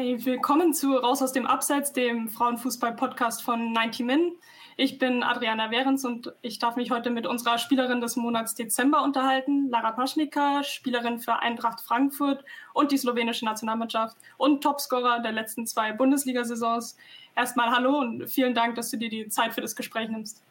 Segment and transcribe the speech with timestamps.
[0.00, 4.32] Hey, willkommen zu Raus aus dem Abseits, dem Frauenfußball-Podcast von 90 Min.
[4.76, 9.02] Ich bin Adriana Wehrens und ich darf mich heute mit unserer Spielerin des Monats Dezember
[9.02, 15.66] unterhalten, Lara Paschnika, Spielerin für Eintracht Frankfurt und die slowenische Nationalmannschaft und Topscorer der letzten
[15.66, 16.96] zwei Bundesliga-Saisons.
[17.34, 20.44] Erstmal hallo und vielen Dank, dass du dir die Zeit für das Gespräch nimmst.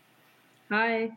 [0.70, 1.14] Hi.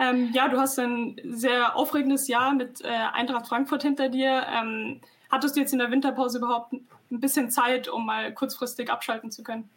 [0.00, 4.44] Ähm, ja, du hast ein sehr aufregendes Jahr mit äh, Eintracht Frankfurt hinter dir.
[4.52, 5.00] Ähm,
[5.30, 9.42] hattest du jetzt in der Winterpause überhaupt ein bisschen Zeit, um mal kurzfristig abschalten zu
[9.42, 9.68] können?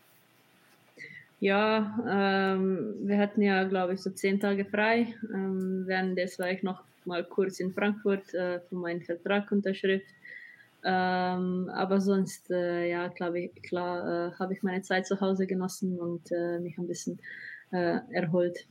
[1.39, 5.15] Ja, ähm, wir hatten ja, glaube ich, so zehn Tage frei.
[5.33, 10.05] Ähm, während des war ich noch mal kurz in Frankfurt äh, für meinen Vertrag unterschrift.
[10.83, 15.47] Ähm, aber sonst, äh, ja, glaube ich, klar, äh, habe ich meine Zeit zu Hause
[15.47, 17.19] genossen und äh, mich ein bisschen
[17.71, 18.65] äh, erholt.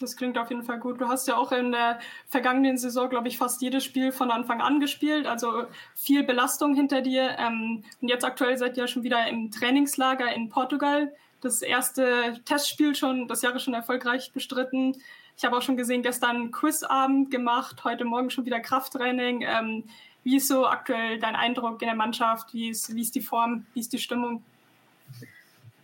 [0.00, 0.98] Das klingt auf jeden Fall gut.
[0.98, 4.62] Du hast ja auch in der vergangenen Saison, glaube ich, fast jedes Spiel von Anfang
[4.62, 5.26] an gespielt.
[5.26, 5.64] Also
[5.94, 7.36] viel Belastung hinter dir.
[7.38, 11.12] Ähm, und jetzt aktuell seid ihr ja schon wieder im Trainingslager in Portugal
[11.42, 14.96] das erste Testspiel schon das Jahre schon erfolgreich bestritten.
[15.36, 19.42] Ich habe auch schon gesehen, gestern Quizabend gemacht, heute Morgen schon wieder Krafttraining.
[19.42, 19.84] Ähm,
[20.22, 22.54] wie ist so aktuell dein Eindruck in der Mannschaft?
[22.54, 23.66] Wie ist, wie ist die Form?
[23.74, 24.44] Wie ist die Stimmung?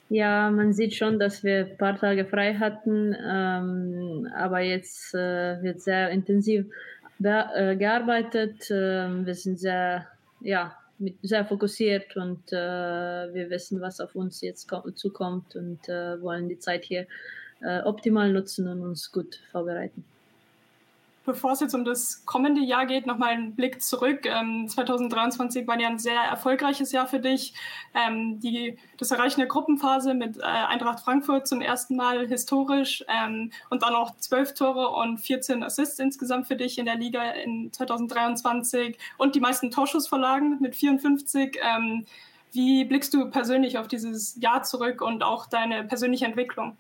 [0.09, 5.61] Ja, man sieht schon, dass wir ein paar Tage frei hatten, ähm, aber jetzt äh,
[5.63, 6.67] wird sehr intensiv
[7.23, 8.71] äh, gearbeitet.
[8.71, 10.07] Äh, wir sind sehr,
[10.41, 12.57] ja, mit, sehr fokussiert und äh,
[13.35, 17.07] wir wissen, was auf uns jetzt zukommt und äh, wollen die Zeit hier
[17.61, 20.05] äh, optimal nutzen und uns gut vorbereiten.
[21.27, 24.25] Bevor es jetzt um das kommende Jahr geht, nochmal ein Blick zurück.
[24.27, 27.53] Ähm, 2023 war ja ein sehr erfolgreiches Jahr für dich.
[27.95, 33.51] Ähm, die, das Erreichen der Gruppenphase mit äh, Eintracht Frankfurt zum ersten Mal historisch ähm,
[33.71, 37.73] und dann auch zwölf Tore und 14 Assists insgesamt für dich in der Liga in
[37.73, 41.59] 2023 und die meisten Torschussverlagen mit 54.
[41.61, 42.07] Ähm,
[42.53, 46.77] wie blickst du persönlich auf dieses Jahr zurück und auch deine persönliche Entwicklung?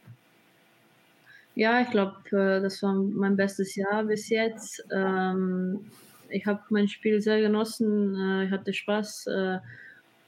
[1.56, 4.84] Ja, ich glaube, äh, das war mein bestes Jahr bis jetzt.
[4.92, 5.86] Ähm,
[6.28, 9.58] ich habe mein Spiel sehr genossen, äh, ich hatte Spaß äh,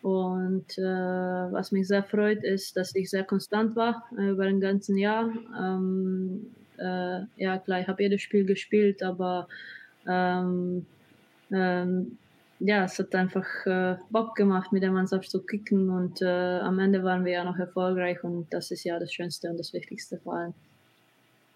[0.01, 5.29] und was mich sehr freut, ist, dass ich sehr konstant war über ein ganzes Jahr.
[5.59, 9.49] Ähm, ja, klar, ich habe jedes Spiel gespielt, aber
[10.07, 10.87] ähm,
[11.51, 13.45] ja, es hat einfach
[14.09, 18.23] Bock gemacht, mit der Mannschaft zu kicken und am Ende waren wir ja noch erfolgreich
[18.23, 20.55] und das ist ja das Schönste und das Wichtigste vor allem.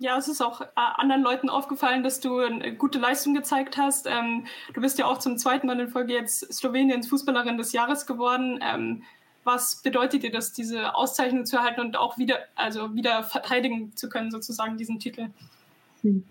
[0.03, 4.09] Ja, es ist auch äh, anderen Leuten aufgefallen, dass du eine gute Leistung gezeigt hast.
[4.09, 8.05] Ähm, du bist ja auch zum zweiten Mal in Folge jetzt Sloweniens Fußballerin des Jahres
[8.05, 8.59] geworden.
[8.61, 9.05] Ähm,
[9.45, 14.09] was bedeutet dir das, diese Auszeichnung zu erhalten und auch wieder, also wieder verteidigen zu
[14.09, 15.29] können, sozusagen diesen Titel?
[16.01, 16.25] Hm.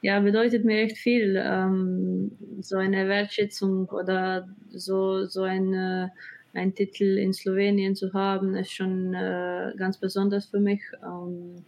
[0.00, 1.36] Ja, bedeutet mir echt viel.
[1.36, 2.30] Ähm,
[2.62, 6.12] so eine Wertschätzung oder so, so eine,
[6.54, 10.80] ein Titel in Slowenien zu haben, ist schon äh, ganz besonders für mich.
[11.04, 11.62] Ähm,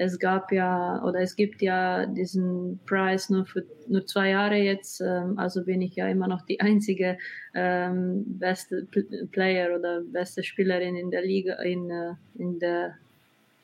[0.00, 5.02] es gab ja oder es gibt ja diesen Preis nur für nur zwei Jahre jetzt,
[5.02, 7.18] ähm, also bin ich ja immer noch die einzige
[7.54, 8.86] ähm, beste
[9.30, 12.96] Player oder beste Spielerin in der Liga in, äh, in der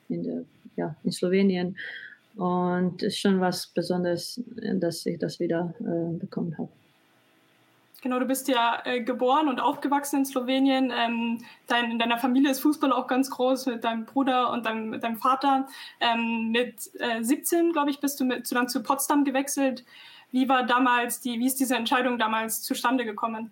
[0.09, 0.43] in der
[0.75, 1.75] ja in Slowenien
[2.35, 4.39] und es ist schon was Besonderes,
[4.75, 6.69] dass ich das wieder äh, bekommen habe.
[8.03, 10.93] Genau, du bist ja äh, geboren und aufgewachsen in Slowenien.
[10.95, 14.91] Ähm, dein, in deiner Familie ist Fußball auch ganz groß mit deinem Bruder und deinem,
[14.91, 15.67] mit deinem Vater.
[15.99, 19.83] Ähm, mit äh, 17, glaube ich, bist du mit, dann zu Potsdam gewechselt.
[20.31, 23.49] Wie war damals die, wie ist diese Entscheidung damals zustande gekommen?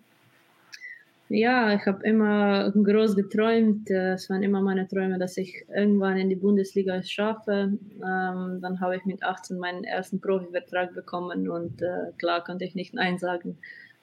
[1.28, 3.90] Ja, ich habe immer groß geträumt.
[3.90, 7.76] Es waren immer meine Träume, dass ich irgendwann in die Bundesliga schaffe.
[7.96, 12.76] Ähm, dann habe ich mit 18 meinen ersten Profivertrag bekommen und äh, klar konnte ich
[12.76, 13.58] nicht Nein sagen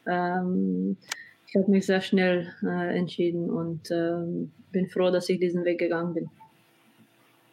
[0.07, 0.97] ähm,
[1.47, 5.79] ich habe mich sehr schnell äh, entschieden und ähm, bin froh, dass ich diesen Weg
[5.79, 6.29] gegangen bin.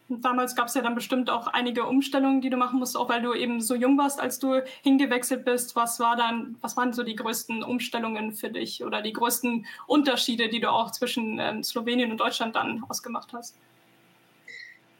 [0.08, 3.22] Damals gab es ja dann bestimmt auch einige Umstellungen, die du machen musst, auch weil
[3.22, 5.76] du eben so jung warst, als du hingewechselt bist.
[5.76, 10.48] Was war dann, was waren so die größten Umstellungen für dich oder die größten Unterschiede,
[10.48, 13.56] die du auch zwischen ähm, Slowenien und Deutschland dann ausgemacht hast?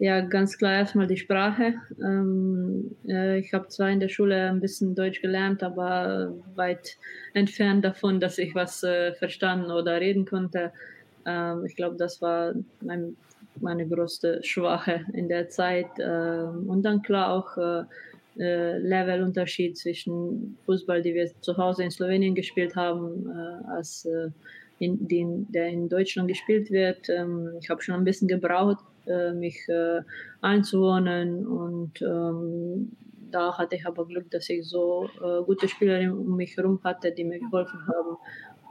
[0.01, 1.75] Ja, ganz klar erstmal die Sprache.
[2.03, 6.97] Ähm, äh, ich habe zwar in der Schule ein bisschen Deutsch gelernt, aber weit
[7.35, 10.73] entfernt davon, dass ich was äh, verstanden oder reden konnte.
[11.27, 13.15] Ähm, ich glaube, das war mein,
[13.61, 15.91] meine größte Schwache in der Zeit.
[15.99, 17.85] Ähm, und dann klar auch äh,
[18.43, 24.31] äh Levelunterschied zwischen Fußball, die wir zu Hause in Slowenien gespielt haben, äh, als äh,
[24.79, 27.11] in den, der in Deutschland gespielt wird.
[27.11, 30.03] Ähm, ich habe schon ein bisschen gebraucht, mich äh,
[30.41, 32.93] einzuwohnen und ähm,
[33.31, 37.13] da hatte ich aber Glück, dass ich so äh, gute Spielerinnen um mich herum hatte,
[37.13, 38.17] die mir geholfen haben.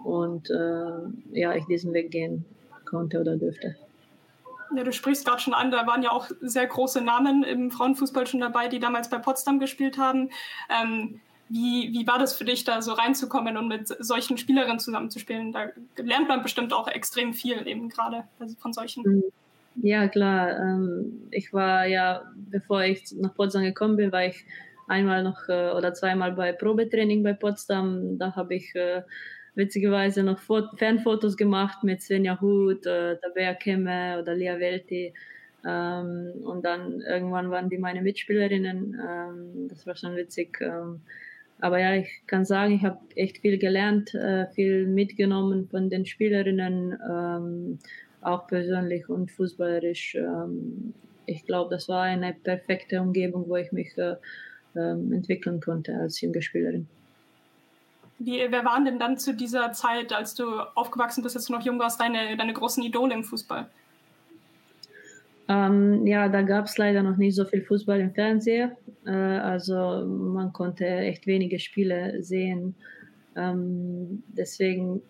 [0.03, 2.45] und äh, ja, ich diesen Weg gehen
[2.85, 3.75] konnte oder dürfte.
[4.75, 8.27] Ja, du sprichst gerade schon an, da waren ja auch sehr große Namen im Frauenfußball
[8.27, 10.29] schon dabei, die damals bei Potsdam gespielt haben.
[10.69, 15.51] Ähm, wie, wie war das für dich, da so reinzukommen und mit solchen Spielerinnen zusammenzuspielen?
[15.51, 19.03] Da lernt man bestimmt auch extrem viel eben gerade also von solchen.
[19.03, 19.23] Mhm.
[19.81, 20.59] Ja, klar.
[20.59, 24.45] Ähm, ich war ja, bevor ich nach Potsdam gekommen bin, war ich
[24.87, 28.17] einmal noch äh, oder zweimal bei Probetraining bei Potsdam.
[28.17, 29.03] Da habe ich äh,
[29.55, 35.13] witzigerweise noch Fernfotos gemacht mit Svenja Huth, äh, Tabea Kemme oder Lia Welti.
[35.65, 38.99] Ähm, und dann irgendwann waren die meine Mitspielerinnen.
[38.99, 40.59] Ähm, das war schon witzig.
[41.61, 44.11] Aber ja, ich kann sagen, ich habe echt viel gelernt,
[44.55, 47.77] viel mitgenommen von den Spielerinnen,
[48.21, 50.16] auch persönlich und fußballerisch.
[50.16, 50.94] Ähm,
[51.25, 54.16] ich glaube, das war eine perfekte Umgebung, wo ich mich äh,
[54.75, 56.88] ähm, entwickeln konnte als junge Spielerin.
[58.18, 60.45] Wie, wer waren denn dann zu dieser Zeit, als du
[60.75, 63.68] aufgewachsen bist, als du noch jung warst, deine, deine großen Idole im Fußball?
[65.48, 68.71] Ähm, ja, da gab es leider noch nicht so viel Fußball im Fernsehen.
[69.06, 72.75] Äh, also man konnte echt wenige Spiele sehen.
[73.36, 75.01] Ähm, deswegen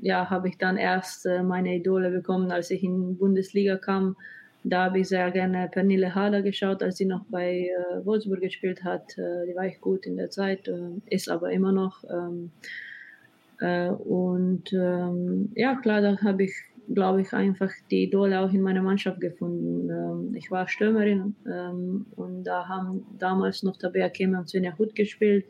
[0.00, 4.16] ja, habe ich dann erst äh, meine Idole bekommen, als ich in die Bundesliga kam.
[4.64, 8.84] Da habe ich sehr gerne Pernille Harder geschaut, als sie noch bei äh, Wolfsburg gespielt
[8.84, 9.16] hat.
[9.16, 12.04] Äh, die war ich gut in der Zeit, äh, ist aber immer noch.
[12.10, 12.50] Ähm,
[13.60, 16.52] äh, und ähm, ja, klar, da habe ich,
[16.92, 19.90] glaube ich, einfach die Idole auch in meiner Mannschaft gefunden.
[19.90, 24.94] Ähm, ich war Stürmerin ähm, und da haben damals noch Tabea Kemme und Svenja Hut
[24.94, 25.44] gespielt.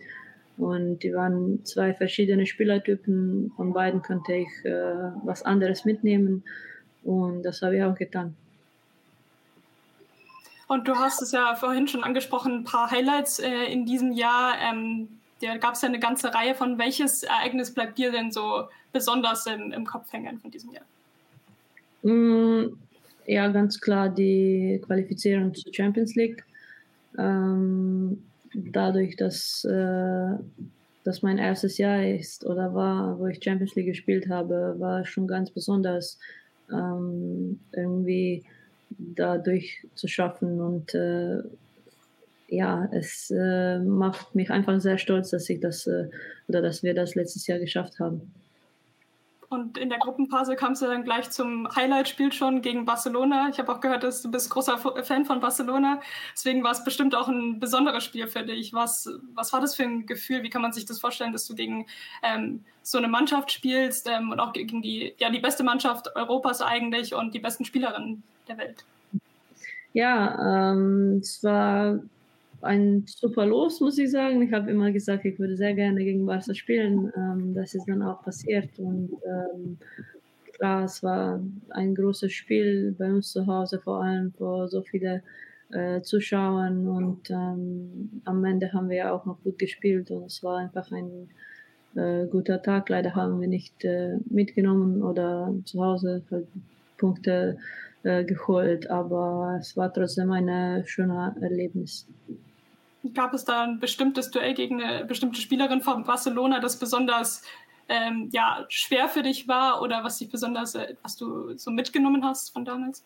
[0.59, 3.53] Und die waren zwei verschiedene Spielertypen.
[3.57, 4.73] Von beiden konnte ich äh,
[5.25, 6.43] was anderes mitnehmen.
[7.05, 8.35] Und das habe ich auch getan.
[10.67, 14.55] Und du hast es ja vorhin schon angesprochen, ein paar Highlights äh, in diesem Jahr.
[14.61, 15.09] Ähm,
[15.41, 16.79] da gab es ja eine ganze Reihe von.
[16.79, 20.85] Welches Ereignis bleibt dir denn so besonders im, im Kopf hängen von diesem Jahr?
[22.03, 22.77] Mm,
[23.27, 26.45] ja, ganz klar die Qualifizierung zur Champions League.
[27.17, 28.23] Ähm,
[28.55, 30.37] dadurch, dass äh,
[31.05, 35.27] das mein erstes Jahr ist oder war, wo ich Champions League gespielt habe, war schon
[35.27, 36.19] ganz besonders.
[36.71, 38.45] Ähm, irgendwie
[38.91, 40.61] dadurch zu schaffen.
[40.61, 41.43] Und äh,
[42.49, 46.09] ja, es äh, macht mich einfach sehr stolz, dass ich das äh,
[46.49, 48.33] oder dass wir das letztes Jahr geschafft haben.
[49.51, 53.49] Und in der Gruppenphase kamst du dann gleich zum Highlight-Spiel schon gegen Barcelona.
[53.49, 56.01] Ich habe auch gehört, dass du bist großer Fan von Barcelona.
[56.35, 58.75] Deswegen war es bestimmt auch ein besonderes Spiel für dich.
[58.75, 60.43] Was, was war das für ein Gefühl?
[60.43, 61.87] Wie kann man sich das vorstellen, dass du gegen
[62.23, 66.61] ähm, so eine Mannschaft spielst ähm, und auch gegen die, ja, die beste Mannschaft Europas
[66.61, 68.85] eigentlich und die besten Spielerinnen der Welt?
[69.95, 72.01] Ja, ähm, es war
[72.63, 74.43] ein super Los, muss ich sagen.
[74.43, 77.13] Ich habe immer gesagt, ich würde sehr gerne gegen Barca spielen.
[77.17, 78.79] Ähm, das ist dann auch passiert.
[78.79, 79.79] Und ähm,
[80.55, 81.41] klar, es war
[81.71, 85.23] ein großes Spiel bei uns zu Hause, vor allem vor so vielen
[85.71, 86.89] äh, Zuschauern.
[86.89, 90.11] Und ähm, am Ende haben wir auch noch gut gespielt.
[90.11, 91.29] Und es war einfach ein
[91.95, 92.89] äh, guter Tag.
[92.89, 96.49] Leider haben wir nicht äh, mitgenommen oder zu Hause halt
[96.97, 97.57] Punkte
[98.03, 102.07] äh, geholt, aber es war trotzdem ein schönes Erlebnis.
[103.15, 107.43] Gab es da ein bestimmtes Duell gegen eine bestimmte Spielerin von Barcelona, das besonders
[107.89, 112.25] ähm, ja, schwer für dich war oder was dich besonders, äh, was du so mitgenommen
[112.25, 113.03] hast von damals?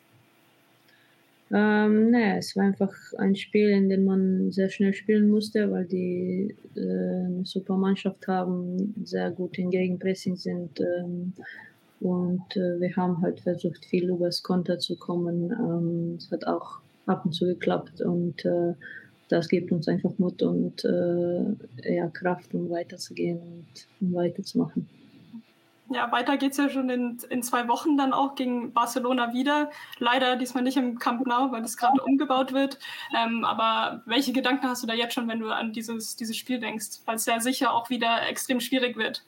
[1.55, 5.85] Ähm, naja, es war einfach ein Spiel, in dem man sehr schnell spielen musste, weil
[5.85, 10.81] die äh, eine super Mannschaft haben, sehr gut in Gegenpressing sind.
[10.81, 11.35] Ähm,
[12.01, 15.53] und äh, wir haben halt versucht, viel übers Konter zu kommen.
[15.53, 18.75] Ähm, es hat auch ab und zu geklappt und äh,
[19.33, 24.87] das gibt uns einfach Mut und äh, ja, Kraft, um weiterzugehen und um weiterzumachen.
[25.91, 29.71] Ja, weiter geht es ja schon in, in zwei Wochen dann auch gegen Barcelona wieder.
[29.99, 32.79] Leider diesmal nicht im Camp Nou, weil es gerade umgebaut wird.
[33.17, 36.61] Ähm, aber welche Gedanken hast du da jetzt schon, wenn du an dieses, dieses Spiel
[36.61, 37.01] denkst?
[37.05, 39.25] Weil es ja sicher auch wieder extrem schwierig wird.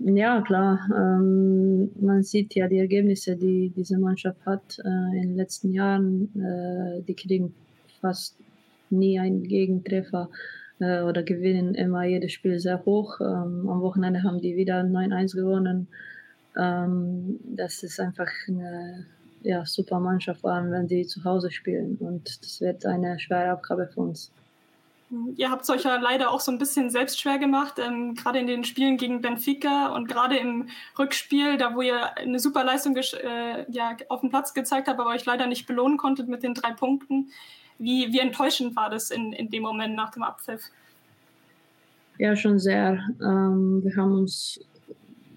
[0.00, 0.80] Ja, klar.
[0.94, 6.30] Ähm, man sieht ja die Ergebnisse, die diese Mannschaft hat äh, in den letzten Jahren.
[6.36, 7.54] Äh, die kriegen
[8.00, 8.36] fast
[8.90, 10.30] nie einen Gegentreffer
[10.80, 13.20] äh, oder gewinnen immer jedes Spiel sehr hoch.
[13.20, 15.88] Ähm, am Wochenende haben die wieder 9-1 gewonnen.
[16.56, 19.06] Ähm, das ist einfach eine
[19.42, 21.96] ja, super Mannschaft, vor allem wenn sie zu Hause spielen.
[22.00, 24.32] Und das wird eine schwere Aufgabe für uns.
[25.36, 28.40] Ihr habt es euch ja leider auch so ein bisschen selbst schwer gemacht, ähm, gerade
[28.40, 30.68] in den Spielen gegen Benfica und gerade im
[30.98, 35.08] Rückspiel, da wo ihr eine super Leistung äh, ja, auf dem Platz gezeigt habt, aber
[35.08, 37.30] euch leider nicht belohnen konntet mit den drei Punkten.
[37.78, 40.62] Wie, wie enttäuschend war das in, in dem Moment nach dem Abpfiff?
[42.18, 43.00] Ja, schon sehr.
[43.20, 44.60] Ähm, wir haben uns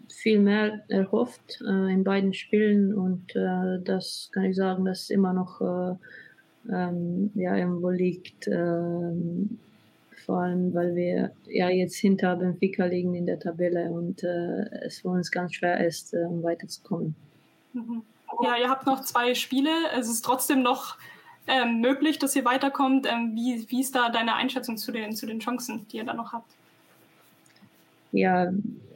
[0.10, 5.34] viel mehr erhofft äh, in beiden Spielen und äh, das kann ich sagen, dass immer
[5.34, 5.96] noch äh,
[6.72, 8.48] ähm, ja, irgendwo liegt.
[8.48, 9.60] Ähm,
[10.26, 15.00] vor allem, weil wir ja jetzt hinter Benfica liegen in der Tabelle und äh, es
[15.00, 17.16] für uns ganz schwer ist, äh, weiterzukommen.
[17.74, 18.04] Mhm.
[18.44, 19.72] Ja, ihr habt noch zwei Spiele.
[19.98, 20.98] Es ist trotzdem noch
[21.48, 23.08] ähm, möglich, dass ihr weiterkommt.
[23.10, 26.14] Ähm, wie, wie ist da deine Einschätzung zu den, zu den Chancen, die ihr da
[26.14, 26.52] noch habt?
[28.12, 28.52] Ja,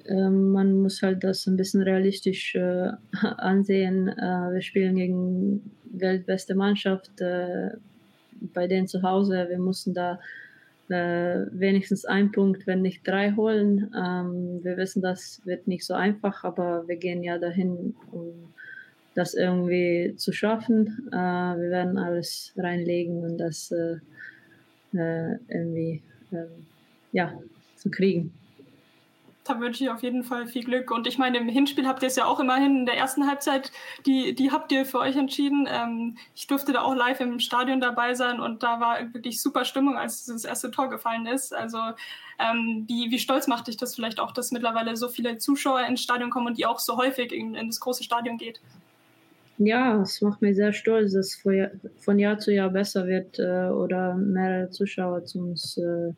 [0.06, 2.92] äh, man muss halt das ein bisschen realistisch äh,
[3.38, 4.10] ansehen.
[4.10, 7.72] Äh, wir spielen gegen weltbeste Mannschaft äh,
[8.54, 9.48] bei denen zu Hause.
[9.50, 10.20] Wir mussten da
[10.90, 13.92] äh, wenigstens einen Punkt, wenn nicht drei holen.
[13.98, 18.54] Ähm, wir wissen, das wird nicht so einfach, aber wir gehen ja dahin, um
[19.16, 21.10] das irgendwie zu schaffen.
[21.12, 23.98] Äh, wir werden alles reinlegen und das äh,
[24.94, 26.68] äh irgendwie ähm,
[27.12, 27.34] ja,
[27.78, 28.32] zu kriegen
[29.46, 30.92] da wünsche ich auf jeden Fall viel Glück.
[30.92, 33.72] Und ich meine, im Hinspiel habt ihr es ja auch immerhin in der ersten Halbzeit,
[34.06, 35.68] die, die habt ihr für euch entschieden.
[35.70, 39.64] Ähm, ich durfte da auch live im Stadion dabei sein und da war wirklich super
[39.64, 41.54] Stimmung, als das erste Tor gefallen ist.
[41.54, 41.78] Also
[42.40, 46.02] ähm, wie, wie stolz macht dich das vielleicht auch, dass mittlerweile so viele Zuschauer ins
[46.02, 48.60] Stadion kommen und die auch so häufig in, in das große Stadion geht?
[49.58, 51.44] Ja, es macht mich sehr stolz, dass es
[52.00, 56.12] von Jahr zu Jahr besser wird äh, oder mehrere Zuschauer zu uns äh,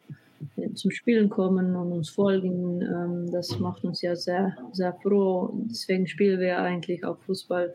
[0.74, 2.82] zum Spielen kommen und uns folgen.
[2.82, 5.53] Ähm, das macht uns ja sehr, sehr froh.
[5.70, 7.74] Deswegen spielen wir eigentlich auch Fußball.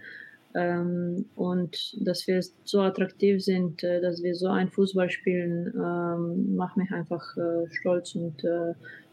[0.54, 6.57] Ähm, und dass wir so attraktiv sind, äh, dass wir so ein Fußball spielen, ähm,
[6.57, 7.25] macht mich einfach
[7.71, 8.42] stolz und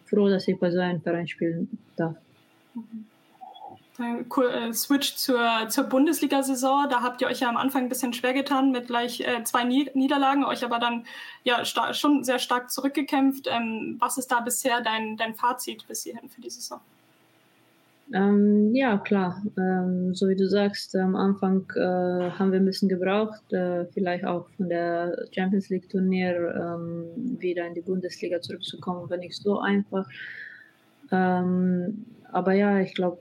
[0.05, 2.15] froh, dass ich bei so einem Verein spielen darf.
[2.73, 3.05] Mhm.
[3.99, 6.87] Äh, Switch zur, zur Bundesliga-Saison.
[6.89, 9.65] Da habt ihr euch ja am Anfang ein bisschen schwer getan mit gleich äh, zwei
[9.65, 11.05] Niederlagen, euch aber dann
[11.43, 13.47] ja schon sehr stark zurückgekämpft.
[13.51, 16.79] Ähm, was ist da bisher dein, dein Fazit bis hierhin für die Saison?
[18.13, 19.43] Ähm, ja, klar.
[19.57, 24.25] Ähm, so wie du sagst, am Anfang äh, haben wir ein bisschen gebraucht, äh, vielleicht
[24.25, 29.59] auch von der Champions League Turnier ähm, wieder in die Bundesliga zurückzukommen, war nicht so
[29.59, 30.07] einfach.
[31.11, 33.19] Ähm, aber ja, ich glaube,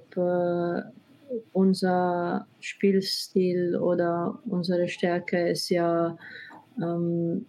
[1.31, 6.17] äh, unser Spielstil oder unsere Stärke ist ja
[6.81, 7.47] ähm,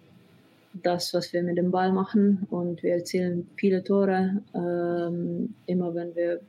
[0.74, 4.42] das, was wir mit dem Ball machen und wir erzielen viele Tore.
[4.54, 6.40] Ähm, immer wenn wir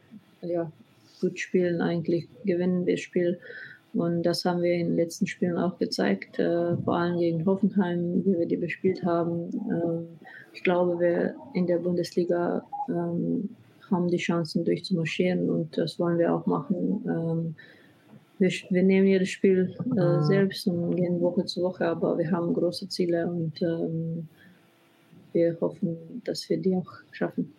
[0.43, 0.71] ja,
[1.21, 3.38] gut spielen, eigentlich gewinnen wir das Spiel.
[3.93, 8.25] Und das haben wir in den letzten Spielen auch gezeigt, äh, vor allem gegen Hoffenheim,
[8.25, 9.50] wie wir die bespielt haben.
[9.69, 10.07] Ähm,
[10.52, 13.49] ich glaube, wir in der Bundesliga ähm,
[13.91, 17.05] haben die Chancen durchzumarschieren und das wollen wir auch machen.
[17.07, 17.55] Ähm,
[18.39, 20.25] wir, wir, nehmen jedes Spiel äh, mhm.
[20.25, 24.29] selbst und gehen Woche zu Woche, aber wir haben große Ziele und ähm,
[25.33, 27.53] wir hoffen, dass wir die auch schaffen.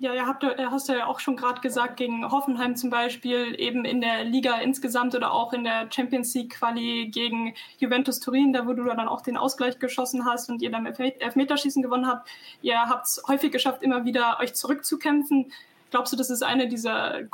[0.00, 4.00] Ja, ihr habt, hast ja auch schon gerade gesagt, gegen Hoffenheim zum Beispiel, eben in
[4.00, 8.74] der Liga insgesamt oder auch in der Champions League Quali gegen Juventus Turin, da wo
[8.74, 12.28] du dann auch den Ausgleich geschossen hast und ihr dann Elfmeterschießen gewonnen habt.
[12.62, 15.50] Ihr habt es häufig geschafft, immer wieder euch zurückzukämpfen.
[15.90, 17.24] Glaubst du, das ist eine dieser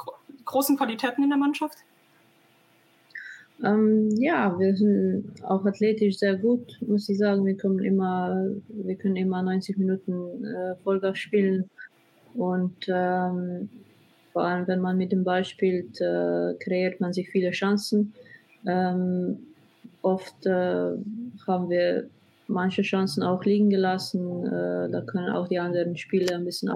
[0.46, 1.78] großen Qualitäten in der Mannschaft?
[3.62, 7.44] Ähm, ja, wir sind auch athletisch sehr gut, muss ich sagen.
[7.44, 11.70] Wir können immer, wir können immer 90 Minuten äh, Vollgas spielen.
[12.34, 13.68] Und ähm,
[14.32, 18.12] vor allem, wenn man mit dem Ball spielt, äh, kreiert man sich viele Chancen.
[18.66, 19.38] Ähm,
[20.02, 20.90] oft äh,
[21.46, 22.08] haben wir
[22.48, 24.46] manche Chancen auch liegen gelassen.
[24.46, 26.70] Äh, da können auch die anderen Spiele ein bisschen,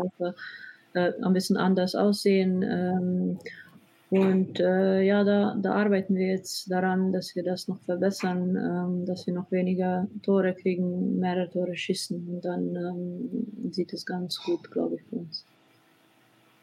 [0.94, 2.62] äh, ein bisschen anders aussehen.
[2.62, 3.38] Ähm,
[4.10, 9.06] und äh, ja, da, da arbeiten wir jetzt daran, dass wir das noch verbessern, ähm,
[9.06, 12.26] dass wir noch weniger Tore kriegen, mehrere Tore schießen.
[12.26, 15.44] Und dann ähm, sieht es ganz gut, glaube ich, für uns.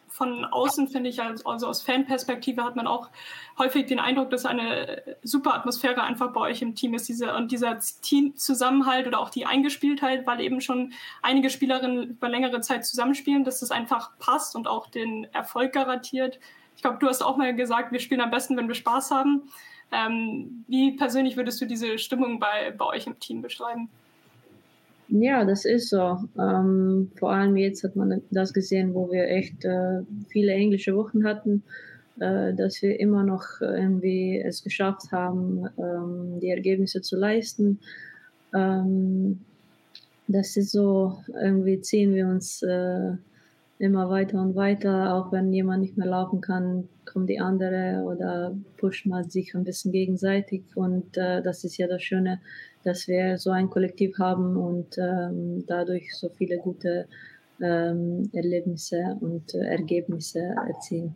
[0.07, 3.09] Von außen finde ich, also, aus Fanperspektive hat man auch
[3.59, 7.09] häufig den Eindruck, dass eine super Atmosphäre einfach bei euch im Team ist.
[7.09, 12.61] Diese, und dieser Teamzusammenhalt oder auch die Eingespieltheit, weil eben schon einige Spielerinnen über längere
[12.61, 16.39] Zeit zusammenspielen, dass das einfach passt und auch den Erfolg garantiert
[16.75, 19.43] ich glaube, du hast auch mal gesagt, wir spielen am besten, wenn wir Spaß haben.
[19.91, 23.89] Ähm, wie persönlich würdest du diese Stimmung bei, bei euch im Team beschreiben?
[25.07, 26.17] Ja, das ist so.
[26.39, 31.25] Ähm, vor allem jetzt hat man das gesehen, wo wir echt äh, viele englische Wochen
[31.25, 31.63] hatten,
[32.19, 37.79] äh, dass wir immer noch irgendwie es geschafft haben, ähm, die Ergebnisse zu leisten.
[38.53, 39.41] Ähm,
[40.27, 43.11] das ist so, irgendwie ziehen wir uns äh,
[43.77, 45.13] immer weiter und weiter.
[45.15, 49.63] Auch wenn jemand nicht mehr laufen kann, kommt die andere oder pusht man sich ein
[49.63, 50.63] bisschen gegenseitig.
[50.75, 52.39] Und äh, das ist ja das Schöne,
[52.83, 57.07] dass wir so ein Kollektiv haben und ähm, dadurch so viele gute
[57.61, 61.15] ähm, Erlebnisse und äh, Ergebnisse erzielen.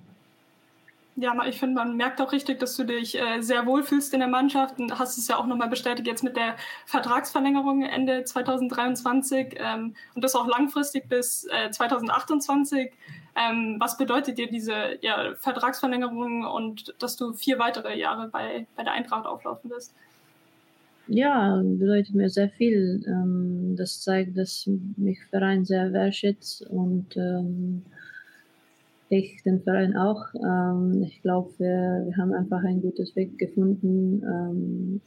[1.22, 4.22] Ja, ich finde, man merkt auch richtig, dass du dich äh, sehr wohl fühlst in
[4.22, 9.56] der Mannschaft und hast es ja auch nochmal bestätigt jetzt mit der Vertragsverlängerung Ende 2023
[9.58, 12.94] ähm, und das auch langfristig bis äh, 2028.
[13.36, 18.84] Ähm, was bedeutet dir diese ja, Vertragsverlängerung und dass du vier weitere Jahre bei, bei
[18.84, 19.94] der Eintracht auflaufen wirst?
[21.08, 23.04] Ja, bedeutet mir sehr viel.
[23.06, 27.84] Ähm, das zeigt, dass mich Verein sehr wertschätzt und ähm,
[29.10, 30.26] ich den Verein auch.
[30.36, 34.24] Ähm, ich glaube, wir, wir haben einfach ein gutes Weg gefunden.
[34.24, 35.02] Ähm,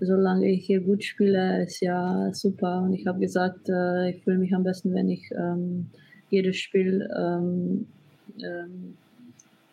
[0.00, 2.82] solange ich hier gut spiele, ist ja super.
[2.82, 5.86] Und ich habe gesagt, äh, ich fühle mich am besten, wenn ich ähm,
[6.30, 7.86] jedes Spiel ähm,
[8.42, 8.94] ähm,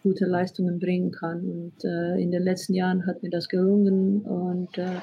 [0.04, 1.40] gute Leistungen bringen kann.
[1.40, 5.02] Und äh, in den letzten Jahren hat mir das gelungen und äh,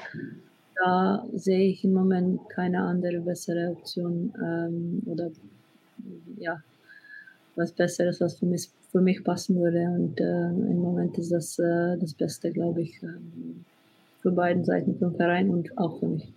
[0.75, 5.31] da sehe ich im Moment keine andere bessere Option ähm, oder
[6.37, 6.61] ja,
[7.55, 9.83] was Besseres, was für mich, für mich passen würde.
[9.83, 13.07] Und äh, im Moment ist das äh, das Beste, glaube ich, äh,
[14.21, 16.27] für beiden Seiten, für den Verein und auch für mich.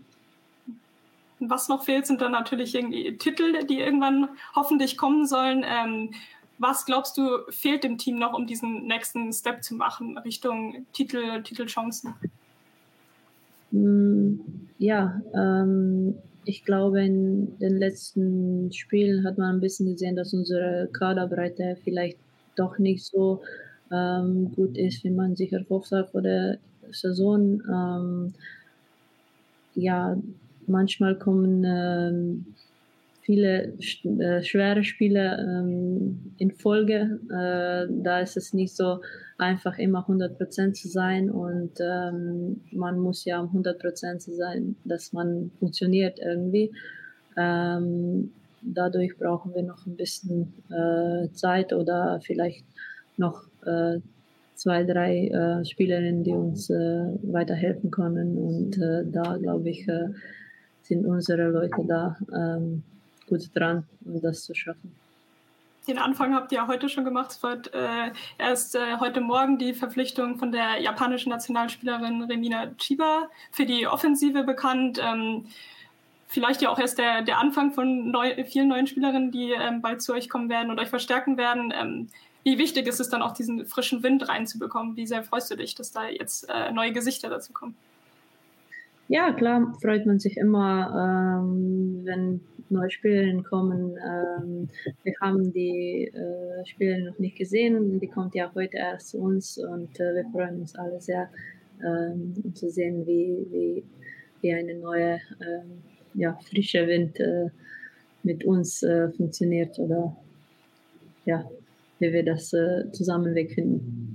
[1.41, 5.65] Was noch fehlt, sind dann natürlich irgendwie Titel, die irgendwann hoffentlich kommen sollen.
[5.65, 6.11] Ähm,
[6.59, 11.43] was glaubst du, fehlt dem Team noch, um diesen nächsten Step zu machen Richtung Titel,
[11.43, 12.15] Titelchancen?
[13.71, 14.41] Mm,
[14.79, 16.17] ja, ähm,
[16.49, 22.17] ich glaube, in den letzten Spielen hat man ein bisschen gesehen, dass unsere Kaderbreite vielleicht
[22.57, 23.43] doch nicht so
[23.93, 26.57] ähm, gut ist, wie man sich erhofft hat vor der
[26.91, 27.61] Saison.
[27.71, 28.35] Ähm,
[29.75, 30.17] ja,
[30.67, 32.47] manchmal kommen ähm,
[33.29, 37.21] viele äh, schwere Spiele ähm, in Folge.
[37.27, 39.03] Äh, da ist es nicht so
[39.37, 45.13] einfach immer 100% zu sein und ähm, man muss ja um 100% zu sein, dass
[45.13, 46.73] man funktioniert irgendwie.
[47.37, 48.33] Ähm,
[48.63, 52.65] dadurch brauchen wir noch ein bisschen äh, Zeit oder vielleicht
[53.19, 53.99] noch äh,
[54.55, 58.39] zwei, drei äh, Spielerinnen, die uns äh, weiterhelfen können.
[58.39, 58.81] Und
[59.13, 59.87] da, glaube ich,
[60.83, 62.83] sind unsere Leute da ähm,
[63.29, 64.93] gut dran, um das zu schaffen
[65.89, 67.33] den Anfang habt ihr ja heute schon gemacht.
[67.33, 73.29] Es wird äh, erst äh, heute Morgen die Verpflichtung von der japanischen Nationalspielerin Remina Chiba
[73.51, 75.01] für die Offensive bekannt.
[75.03, 75.47] Ähm,
[76.29, 80.03] vielleicht ja auch erst der, der Anfang von neu, vielen neuen Spielerinnen, die ähm, bald
[80.03, 81.73] zu euch kommen werden und euch verstärken werden.
[81.75, 82.09] Ähm,
[82.45, 84.97] wie wichtig ist es dann auch, diesen frischen Wind reinzubekommen?
[84.97, 87.75] Wie sehr freust du dich, dass da jetzt äh, neue Gesichter dazu kommen?
[89.09, 93.97] Ja, klar, freut man sich immer, ähm, wenn neue Spielerinnen kommen.
[93.97, 94.69] Ähm,
[95.03, 99.59] wir haben die äh, Spielerin noch nicht gesehen, die kommt ja heute erst zu uns
[99.59, 101.29] und äh, wir freuen uns alle sehr,
[101.85, 103.85] ähm, zu sehen, wie, wie,
[104.41, 105.83] wie eine neue, ähm,
[106.15, 107.49] ja, frische Wind äh,
[108.23, 110.17] mit uns äh, funktioniert oder
[111.25, 111.49] ja,
[111.99, 114.08] wie wir das äh, zusammen wegfinden.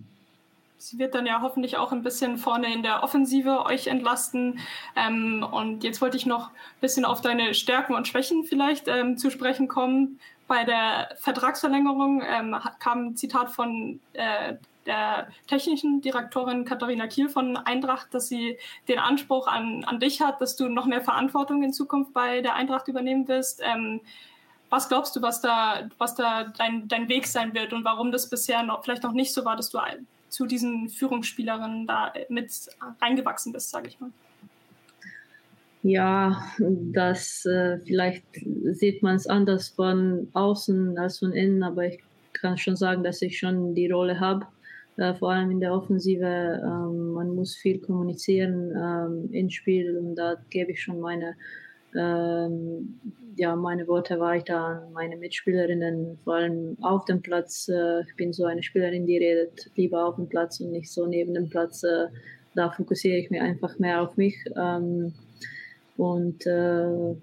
[0.83, 4.59] Sie wird dann ja hoffentlich auch ein bisschen vorne in der Offensive euch entlasten.
[4.97, 9.17] Ähm, und jetzt wollte ich noch ein bisschen auf deine Stärken und Schwächen vielleicht ähm,
[9.17, 10.19] zu sprechen kommen.
[10.45, 17.55] Bei der Vertragsverlängerung ähm, kam ein Zitat von äh, der technischen Direktorin Katharina Kiel von
[17.55, 18.57] Eintracht, dass sie
[18.89, 22.55] den Anspruch an, an dich hat, dass du noch mehr Verantwortung in Zukunft bei der
[22.55, 23.61] Eintracht übernehmen wirst.
[23.63, 24.01] Ähm,
[24.69, 28.29] was glaubst du, was da, was da dein, dein Weg sein wird und warum das
[28.29, 29.77] bisher noch, vielleicht noch nicht so war, dass du
[30.33, 32.51] zu diesen Führungsspielerinnen da mit
[33.01, 34.09] reingewachsen bist, sage ich mal?
[35.83, 38.23] Ja, das äh, vielleicht
[38.71, 41.99] sieht man es anders von außen als von innen, aber ich
[42.31, 44.47] kann schon sagen, dass ich schon die Rolle habe,
[44.97, 46.25] äh, vor allem in der Offensive.
[46.25, 51.35] Ähm, man muss viel kommunizieren ähm, ins Spiel und da gebe ich schon meine
[51.95, 52.99] ähm,
[53.35, 57.67] ja, meine Worte weiter an meine Mitspielerinnen, vor allem auf dem Platz.
[57.67, 61.05] Äh, ich bin so eine Spielerin, die redet lieber auf dem Platz und nicht so
[61.05, 61.83] neben dem Platz.
[61.83, 62.07] Äh,
[62.55, 64.35] da fokussiere ich mich einfach mehr auf mich.
[64.55, 65.13] Ähm,
[65.97, 67.15] und äh,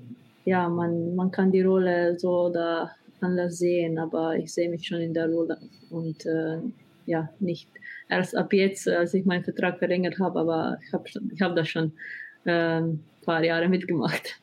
[0.44, 5.00] ja, man, man kann die Rolle so oder anders sehen, aber ich sehe mich schon
[5.00, 5.59] in der Rolle
[5.90, 6.59] und äh,
[7.06, 7.68] ja, nicht
[8.09, 11.04] erst ab jetzt, als ich meinen Vertrag verlängert habe, aber ich habe
[11.35, 11.92] ich hab das schon
[12.44, 14.40] ein ähm, paar Jahre mitgemacht.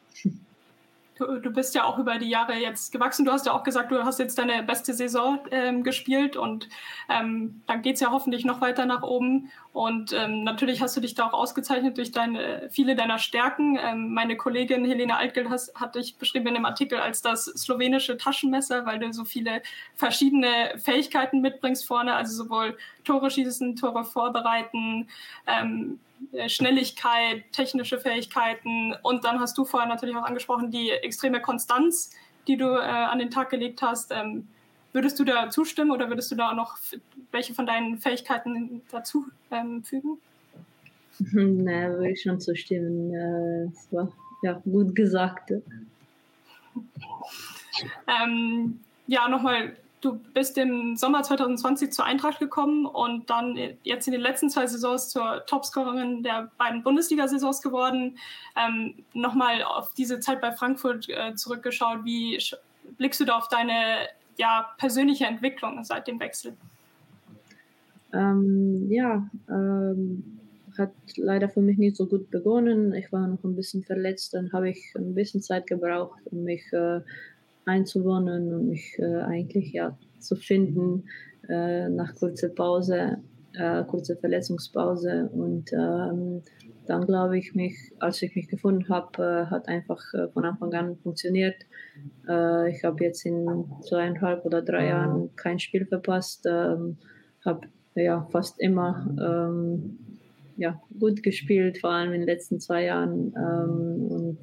[1.17, 3.25] Du, du, bist ja auch über die Jahre jetzt gewachsen.
[3.25, 6.69] Du hast ja auch gesagt, du hast jetzt deine beste Saison ähm, gespielt und
[7.09, 9.49] ähm, dann geht es ja hoffentlich noch weiter nach oben.
[9.73, 13.79] Und ähm, natürlich hast du dich da auch ausgezeichnet durch deine, viele deiner Stärken.
[13.81, 18.17] Ähm, meine Kollegin Helene Altgeld has, hat dich beschrieben in dem Artikel als das slowenische
[18.17, 19.61] Taschenmesser, weil du so viele
[19.95, 22.77] verschiedene Fähigkeiten mitbringst vorne, also sowohl
[23.07, 25.07] Tore schießen, Tore vorbereiten,
[25.47, 25.99] ähm,
[26.33, 32.11] äh, Schnelligkeit, technische Fähigkeiten und dann hast du vorher natürlich auch angesprochen, die extreme Konstanz,
[32.47, 34.11] die du äh, an den Tag gelegt hast.
[34.11, 34.47] Ähm,
[34.91, 36.77] würdest du da zustimmen oder würdest du da auch noch
[37.31, 40.17] welche von deinen Fähigkeiten dazu ähm, fügen?
[41.19, 43.13] Na, würde ich schon zustimmen.
[43.13, 44.11] Äh, das war
[44.43, 45.53] ja gut gesagt.
[48.07, 49.75] Ähm, ja, nochmal,
[50.07, 54.65] du bist im Sommer 2020 zur Eintracht gekommen und dann jetzt in den letzten zwei
[54.67, 58.17] Saisons zur Topscorerin der beiden Bundesliga-Saisons geworden.
[58.55, 62.05] Ähm, nochmal auf diese Zeit bei Frankfurt äh, zurückgeschaut.
[62.05, 62.39] Wie
[62.97, 66.55] blickst du da auf deine ja, persönliche Entwicklung seit dem Wechsel?
[68.13, 70.39] Ähm, ja, ähm,
[70.77, 72.93] hat leider für mich nicht so gut begonnen.
[72.93, 76.71] Ich war noch ein bisschen verletzt, dann habe ich ein bisschen Zeit gebraucht, um mich
[76.71, 77.01] äh,
[77.67, 81.05] einzuwohnen und mich äh, eigentlich ja zu finden
[81.49, 83.17] äh, nach kurzer Pause,
[83.53, 86.41] äh, kurzer Verletzungspause und ähm,
[86.87, 90.73] dann glaube ich mich, als ich mich gefunden habe, äh, hat einfach äh, von Anfang
[90.73, 91.55] an funktioniert.
[92.27, 96.97] Äh, ich habe jetzt in zweieinhalb oder drei Jahren kein Spiel verpasst, ähm,
[97.43, 99.97] habe ja fast immer ähm,
[100.55, 103.33] ja, gut gespielt, vor allem in den letzten zwei Jahren.
[103.35, 104.39] Ähm, und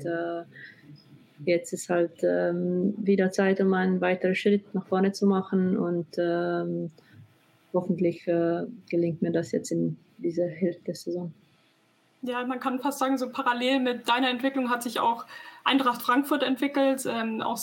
[1.46, 5.76] jetzt ist halt ähm, wieder Zeit, um einen weiteren Schritt nach vorne zu machen.
[5.76, 6.90] Und ähm,
[7.72, 11.32] hoffentlich äh, gelingt mir das jetzt in dieser Hälfte der Saison.
[12.22, 15.26] Ja, man kann fast sagen, so parallel mit deiner Entwicklung hat sich auch
[15.62, 17.04] Eintracht Frankfurt entwickelt.
[17.06, 17.58] Ähm, auch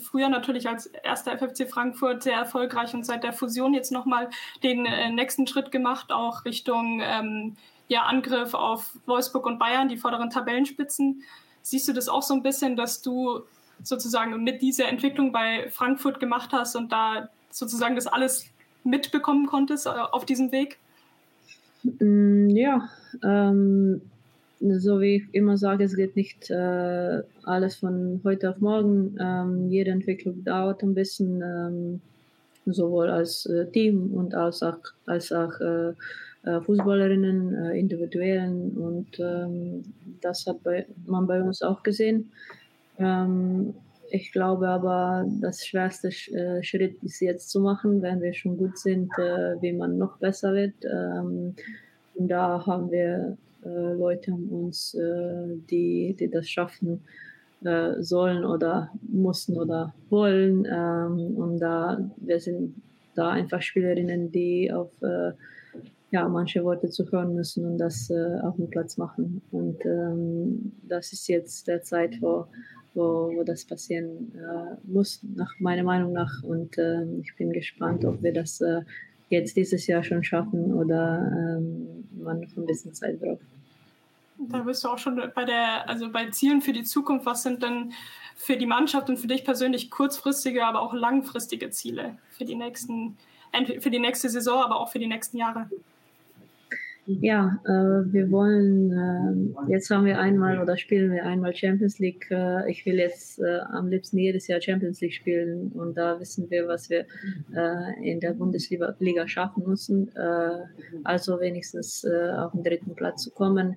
[0.00, 4.28] früher natürlich als erster FFC Frankfurt sehr erfolgreich und seit der Fusion jetzt nochmal
[4.64, 9.96] den äh, nächsten Schritt gemacht, auch Richtung ähm, ja, Angriff auf Wolfsburg und Bayern, die
[9.96, 11.22] vorderen Tabellenspitzen.
[11.62, 13.40] Siehst du das auch so ein bisschen, dass du
[13.82, 18.46] sozusagen mit dieser Entwicklung bei Frankfurt gemacht hast und da sozusagen das alles
[18.84, 20.78] mitbekommen konntest äh, auf diesem Weg?
[21.82, 22.88] Mm, ja,
[23.24, 24.02] ähm,
[24.60, 29.16] so wie ich immer sage, es geht nicht äh, alles von heute auf morgen.
[29.18, 32.00] Ähm, jede Entwicklung dauert ein bisschen, ähm,
[32.66, 35.90] sowohl als äh, Team und als auch, als auch äh,
[36.42, 39.82] äh, Fußballerinnen, individuellen und ähm,
[40.20, 40.58] das hat
[41.06, 42.30] man bei uns auch gesehen.
[42.98, 43.74] Ähm,
[44.10, 49.08] ich glaube aber, das schwerste Schritt ist jetzt zu machen, wenn wir schon gut sind,
[49.60, 50.74] wie man noch besser wird.
[50.82, 51.54] Ähm,
[52.16, 54.96] und da haben wir Leute um uns,
[55.70, 57.04] die, die das schaffen
[57.64, 60.66] äh, sollen oder mussten oder wollen.
[60.66, 62.74] Ähm, und da wir sind
[63.14, 65.32] da einfach Spielerinnen, die auf äh,
[66.10, 69.42] ja, manche Worte zu hören müssen und das äh, auf dem Platz machen.
[69.52, 72.46] Und ähm, das ist jetzt der Zeit, wo,
[72.94, 76.42] wo, wo das passieren äh, muss, nach meiner Meinung nach.
[76.42, 78.80] Und äh, ich bin gespannt, ob wir das äh,
[79.28, 83.44] jetzt dieses Jahr schon schaffen oder ähm, man noch ein bisschen Zeit braucht.
[84.48, 87.26] Da bist du auch schon bei der, also bei Zielen für die Zukunft.
[87.26, 87.92] Was sind denn
[88.36, 93.18] für die Mannschaft und für dich persönlich kurzfristige, aber auch langfristige Ziele für die nächsten,
[93.80, 95.68] für die nächste Saison, aber auch für die nächsten Jahre?
[97.06, 98.92] Ja, äh, wir wollen,
[99.66, 102.30] äh, jetzt haben wir einmal oder spielen wir einmal Champions League.
[102.30, 106.48] Äh, ich will jetzt äh, am liebsten jedes Jahr Champions League spielen und da wissen
[106.50, 107.06] wir, was wir
[107.54, 110.14] äh, in der Bundesliga Liga schaffen müssen.
[110.14, 110.50] Äh,
[111.02, 113.76] also wenigstens auf den dritten Platz zu kommen.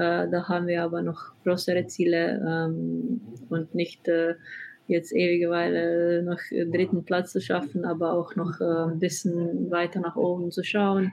[0.00, 4.08] Da haben wir aber noch größere Ziele ähm, und nicht
[4.86, 10.16] jetzt ewige Weile noch dritten Platz zu schaffen, aber auch noch ein bisschen weiter nach
[10.16, 11.12] oben zu schauen.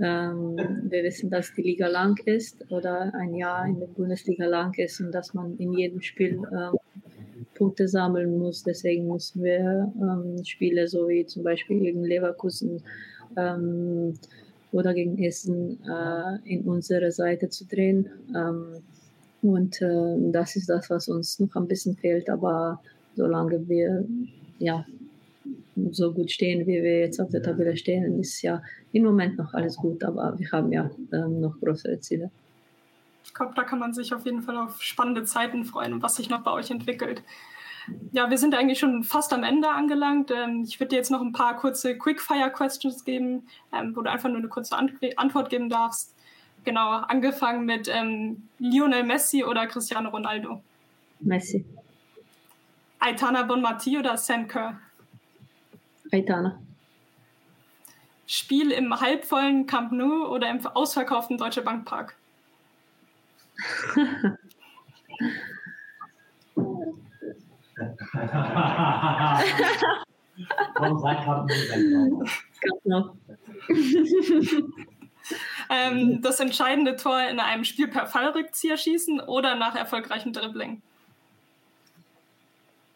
[0.00, 0.56] Ähm,
[0.88, 5.00] wir wissen, dass die Liga lang ist oder ein Jahr in der Bundesliga lang ist
[5.00, 6.76] und dass man in jedem Spiel ähm,
[7.54, 8.64] Punkte sammeln muss.
[8.64, 12.82] Deswegen müssen wir ähm, Spiele so wie zum Beispiel gegen Leverkusen
[13.36, 14.14] ähm,
[14.74, 18.08] oder gegen Essen äh, in unsere Seite zu drehen.
[18.34, 18.82] Ähm,
[19.40, 22.28] und äh, das ist das, was uns noch ein bisschen fehlt.
[22.28, 22.80] Aber
[23.14, 24.04] solange wir
[24.58, 24.84] ja,
[25.90, 29.54] so gut stehen, wie wir jetzt auf der Tabelle stehen, ist ja im Moment noch
[29.54, 32.30] alles gut, aber wir haben ja ähm, noch größere Ziele.
[33.24, 36.30] Ich glaube, da kann man sich auf jeden Fall auf spannende Zeiten freuen, was sich
[36.30, 37.22] noch bei euch entwickelt.
[38.12, 40.30] Ja, wir sind eigentlich schon fast am Ende angelangt.
[40.30, 44.28] Ähm, ich würde dir jetzt noch ein paar kurze Quickfire-Questions geben, ähm, wo du einfach
[44.28, 46.14] nur eine kurze Antwort geben darfst.
[46.64, 50.62] Genau, angefangen mit ähm, Lionel Messi oder Cristiano Ronaldo?
[51.20, 51.64] Messi.
[53.00, 54.80] Aitana Bonmati oder Sam Kerr?
[56.10, 56.58] Aitana.
[58.26, 62.16] Spiel im halbvollen Camp Nou oder im ausverkauften Deutsche Bank Park?
[70.76, 71.26] Warum sagt
[75.70, 80.82] ähm, das entscheidende Tor in einem Spiel per Fallrückzieher schießen oder nach erfolgreichem Dribbling?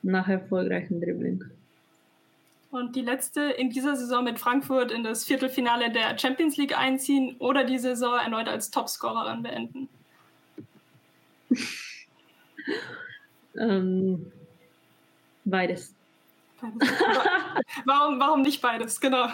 [0.02, 1.44] nach erfolgreichem Dribbling.
[2.70, 7.36] Und die letzte in dieser Saison mit Frankfurt in das Viertelfinale der Champions League einziehen
[7.38, 9.88] oder die Saison erneut als Topscorerin beenden?
[13.58, 14.30] ähm,
[15.50, 15.94] beides.
[17.84, 19.00] warum, warum nicht beides?
[19.00, 19.28] Genau.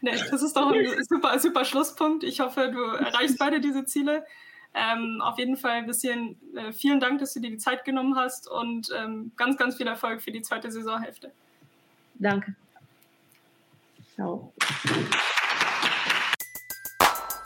[0.00, 2.22] Nee, das ist doch ein super, super Schlusspunkt.
[2.22, 4.24] Ich hoffe, du erreichst beide diese Ziele.
[4.72, 8.14] Ähm, auf jeden Fall ein bisschen äh, vielen Dank, dass du dir die Zeit genommen
[8.16, 11.32] hast und ähm, ganz, ganz viel Erfolg für die zweite Saisonhälfte.
[12.14, 12.54] Danke.
[14.14, 14.52] Ciao.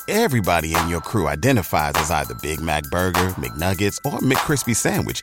[0.07, 5.23] Everybody in your crew identifies as either Big Mac Burger, McNuggets, or McCrispy Sandwich.